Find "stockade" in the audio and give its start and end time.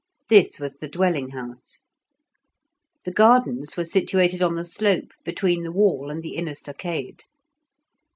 6.55-7.25